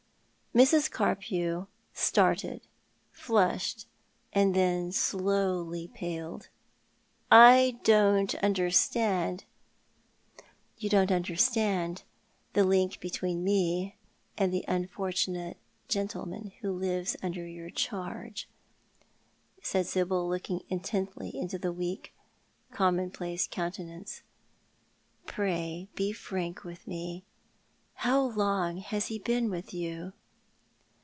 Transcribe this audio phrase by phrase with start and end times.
[0.53, 0.91] Mrs.
[0.91, 2.67] Carpew started,
[3.09, 3.87] flushed,
[4.33, 6.49] and then slowly paled."
[7.51, 9.45] I don't understand.""
[10.77, 12.03] You don't understand
[12.51, 13.95] the link between me
[14.37, 15.55] and the unfortu nate
[15.87, 18.49] gentleman who lives under your charge,"
[19.63, 22.13] said Sibyl, looking intently into the weak,
[22.71, 24.21] commonplace countenance."
[25.25, 27.23] Pray be frank with me.
[27.93, 30.11] How long has he been with you